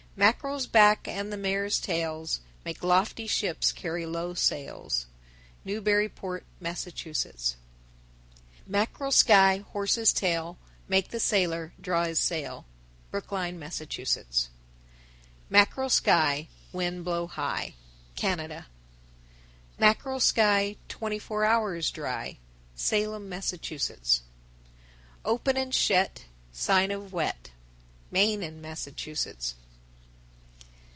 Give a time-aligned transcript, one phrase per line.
[0.13, 0.67] _1025.
[0.67, 5.07] Mackerel's back and the mare's tails Make lofty ships carry low sails.
[5.63, 6.85] Newburyport, Mass.
[6.85, 7.55] 1026.
[8.67, 10.57] Mackerel sky, horse's tail,
[10.89, 12.65] Make the sailor draw his sail.
[13.09, 13.79] Brookline, Mass.
[13.79, 14.51] 1027.
[15.49, 17.73] Mackerel sky, Wind blow high.
[18.17, 18.67] Canada.
[19.77, 19.79] 1028.
[19.79, 22.37] Mackerel sky, Twenty four hours dry.
[22.75, 23.53] Salem, Mass.
[23.53, 24.27] 1029.
[25.23, 27.51] Open and shet, Sign of wet.
[28.13, 29.55] _Maine and Massachusetts.